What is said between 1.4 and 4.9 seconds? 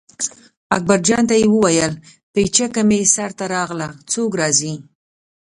یې وویل پیڅکه مې سر ته راغله څوک راځي.